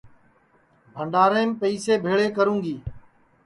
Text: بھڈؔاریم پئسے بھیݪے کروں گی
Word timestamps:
بھڈؔاریم 0.93 1.49
پئسے 1.61 1.93
بھیݪے 2.03 2.27
کروں 2.37 2.59
گی 2.63 2.75